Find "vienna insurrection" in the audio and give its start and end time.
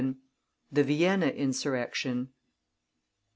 0.83-2.29